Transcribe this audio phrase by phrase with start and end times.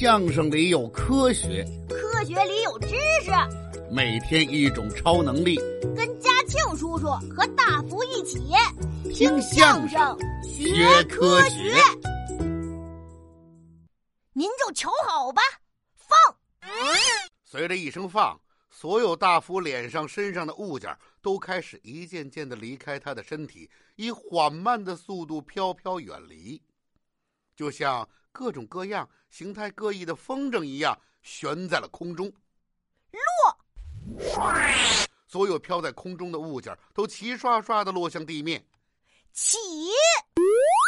[0.00, 2.90] 相声里有科学，科学里有知
[3.24, 3.32] 识。
[3.90, 5.56] 每天一种超能力，
[5.96, 8.38] 跟嘉庆叔叔和大福一起
[9.12, 11.74] 听相声学科学。
[14.32, 15.42] 您就瞧好吧，
[15.96, 16.16] 放。
[17.44, 18.40] 随着一声放，
[18.70, 26.62] 所有大福脸上、身上的物件都开始一件件的离开他的身体，以缓慢的速度飘飘远离，
[27.56, 28.08] 就像
[28.38, 32.32] 各种各样、形态各异的风筝一样，悬在了空中。
[33.10, 33.20] 落，
[35.26, 38.64] 所有飘在空中的物件都齐刷刷的落向地面。
[39.32, 39.58] 起，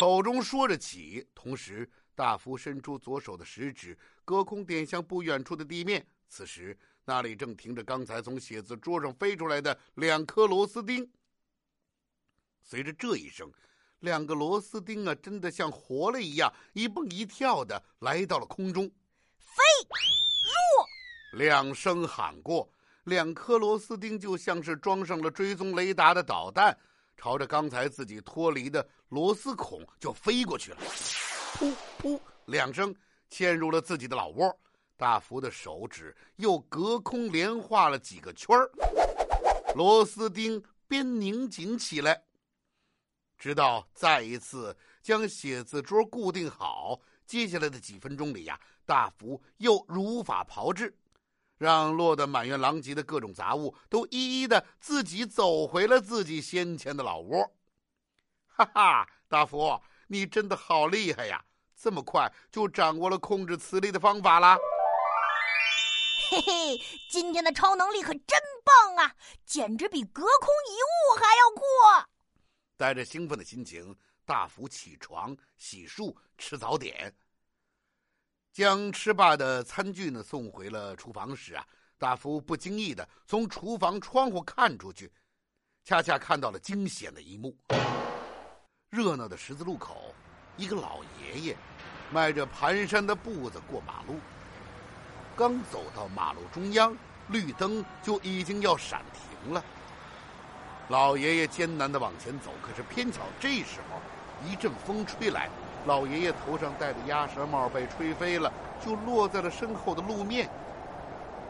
[0.00, 6.06] 口中说着起，同时大福伸出左手的食指，隔空点向不远处的地面。
[6.30, 11.06] 此时，那里正停着刚才从写字桌上飞出来的两颗螺丝钉。
[12.62, 13.52] 随着这一声，
[14.04, 18.84] 两个螺丝钉啊，真的像活了一样，一蹦一跳的来到了空中。
[19.38, 19.62] 飞，
[21.32, 22.68] 入，两声喊过，
[23.04, 26.76] 两颗螺丝钉就像是装上了追踪雷达的导弹，
[27.16, 30.76] 朝着刚才自己脱离的螺丝孔就飞过去了。
[31.54, 32.94] 噗噗，两声
[33.30, 34.54] 嵌入了自己的老窝。
[34.96, 38.70] 大福的手指又隔空连画了几个圈儿，
[39.74, 42.22] 螺丝钉边拧紧起来，
[43.44, 46.98] 直到再一次将写字桌固定好。
[47.26, 50.96] 接下来的几分钟里呀，大福又如法炮制，
[51.58, 57.52] 让落得满院狼藉的各种杂物都一一的自己走回了自己先前的老窝。
[58.46, 61.44] 哈哈，大福，你真的好厉害呀！
[61.76, 64.56] 这么快就掌握了控制磁力的方法啦！
[66.30, 72.13] 嘿嘿，今天的超能力可真棒啊，简直比隔空移物还要酷！
[72.76, 77.14] 带着兴奋的心情，大福起床、洗漱、吃早点。
[78.52, 81.66] 将吃罢的餐具呢送回了厨房时啊，
[81.98, 85.12] 大福不经意的从厨房窗户看出去，
[85.84, 87.56] 恰恰看到了惊险的一幕：
[88.90, 90.14] 热闹的十字路口，
[90.56, 91.56] 一个老爷爷
[92.12, 94.20] 迈着蹒跚的步子过马路。
[95.36, 96.96] 刚走到马路中央，
[97.30, 99.64] 绿灯就已经要闪停了。
[100.88, 104.00] 老爷爷艰难的往前走，可是偏巧这时候
[104.46, 105.48] 一阵风吹来，
[105.86, 108.52] 老爷爷头上戴的鸭舌帽被吹飞了，
[108.84, 110.48] 就落在了身后的路面。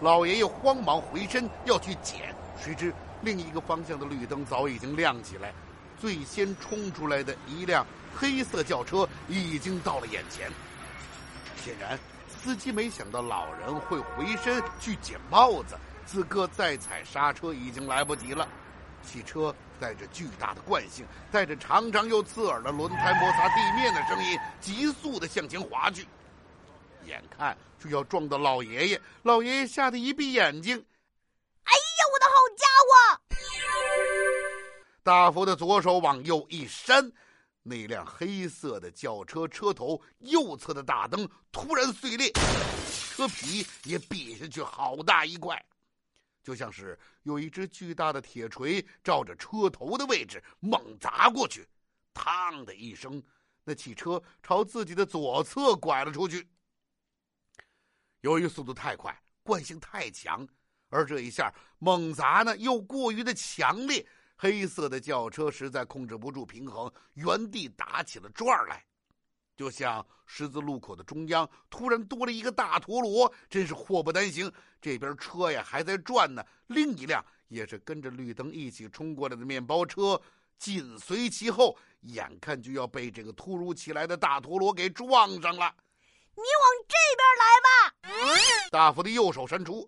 [0.00, 5.52] 老爷爷慌忙回身要去捡，谁知另一个方向的绿灯早已经亮起来，
[6.00, 7.86] 最先冲出来的一辆
[8.16, 10.50] 黑色轿车已经到了眼前。
[11.62, 11.98] 显然。
[12.42, 15.76] 司机没想到老人会回身去捡帽子，
[16.06, 18.48] 此刻再踩刹车已经来不及了。
[19.04, 26.06] 汽车带着巨大的惯性，带着长长又刺耳的轮胎摩擦地面的声音，急速的向前滑去。
[27.06, 30.76] 眼看就要撞到老爷爷，老爷爷吓得一闭眼睛
[31.64, 33.20] ：“哎呀，我的好家伙！”
[35.02, 37.10] 大福的左手往右一扇。
[37.62, 42.32] 那辆黑色的轿车车头右侧的大灯突然碎裂，
[43.14, 45.62] 车皮也瘪下去好大一块，
[46.50, 51.64] 就像是有一只巨大的铁锤照着车头的位置猛砸过去。
[52.12, 53.22] 嘡的一声，
[53.62, 56.44] 那汽车朝自己的左侧拐了出去。
[58.22, 60.44] 由于速度太快，惯性太强，
[60.88, 64.04] 而这一下猛砸呢又过于的强烈。
[64.34, 68.84] 黑色的轿车实在控制不住平衡，原地打起了转来，
[69.60, 74.50] 就像十字路口的中央突然多了一个大陀螺，真是祸不单行。
[74.80, 80.18] 这边车呀还在转呢，另一辆也是跟着绿灯一起冲过来的面包车
[80.56, 85.74] 紧随其后，眼看就要被这个突如其来的大陀螺给撞上了。
[86.34, 88.68] 你往这边来吧！
[88.70, 89.86] 大福的右手伸出。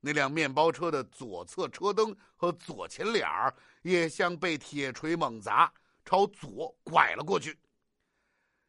[0.00, 5.72] 那辆面包车的左侧车灯和左前脸儿也像被铁锤猛砸，
[6.04, 7.58] 朝左拐了过去。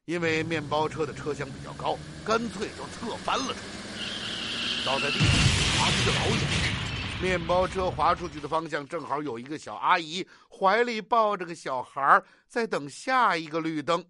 [0.05, 5.27] 因为面包车的车厢比较高，干脆就侧翻了出去，倒在地上
[5.79, 6.39] 滑出去老远。
[7.23, 14.05] 面包车滑出去的方向正好有一个小阿姨，怀里抱着个小孩在等下一个绿灯。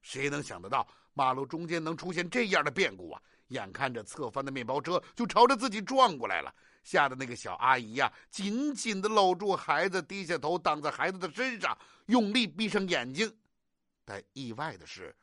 [0.00, 3.20] 谁能想得到马路中间能出现这样的变故啊？
[3.48, 6.54] 眼看着侧翻的面包车就朝着自己撞过来了，
[6.84, 13.30] 吓得那个小阿姨呀，紧紧的搂住孩子，低下头挡在孩子的身上，用力闭上眼睛。
[14.04, 15.14] 但意外的是，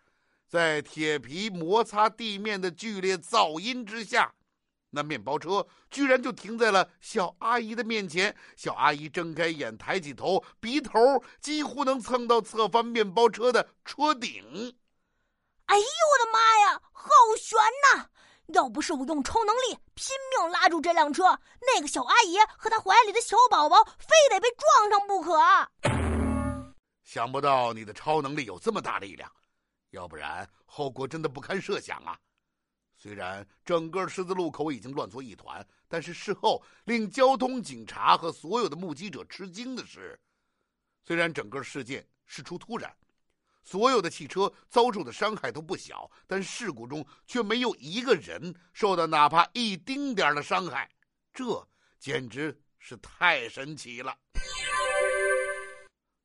[0.49, 4.33] 在铁皮摩擦地面的剧烈噪音之下，
[4.89, 8.35] 那面包车居然就停在了小阿姨的面前。
[8.55, 10.99] 小阿姨睁开眼，抬起头，鼻头
[11.39, 14.43] 几乎能蹭到侧翻面包车的车顶。
[15.67, 17.59] 哎呦我的妈呀，好悬
[17.93, 18.07] 呐！
[18.47, 25.37] 要不是我用超能力拼命拉住这辆车，那个小阿姨和她怀里的小宝宝非得被撞上不可。
[27.03, 29.31] 想不到你的超能力有这么大力量，
[29.91, 32.19] 要不然后果真的不堪设想啊！
[32.95, 40.19] 虽然整个十字路口已经乱作一团，但是事后令交通警察和所有的目击者吃惊的是，
[41.01, 42.93] 虽然整个事件事出突然。
[43.61, 50.89] 所有的汽车遭受的伤害都不小，但事故中却没有一个人受到哪怕一丁点的伤害，
[51.31, 51.67] 这
[51.99, 54.17] 简直是太神奇了。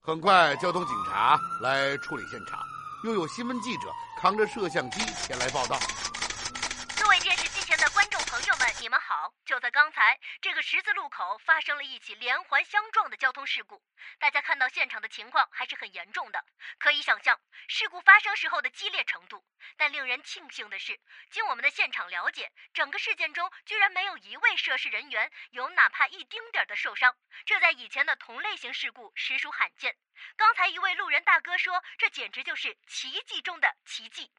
[0.00, 2.63] 很快，交通警察来处理现场，
[3.05, 5.79] 又有新闻记者扛着摄像机前来报道。
[8.85, 13.82] 你们好，就在刚才，这个十字路口发生了一起连环相撞的交通事故。
[14.19, 16.44] 大家看到现场的情况还是很严重的，
[16.79, 17.38] 可以想象
[17.69, 19.44] 事故发生时候的激烈程度。
[19.76, 20.99] 但令人庆幸的是，
[21.31, 27.14] 经我们的现场了解，整个事件中居然没有一位涉事人员有哪怕一丁点儿的受伤，
[27.44, 29.97] 这在以前的同类型事故实属罕见。
[30.37, 34.31] 刚才一位路人大哥说，这简直就是奇迹中的奇迹。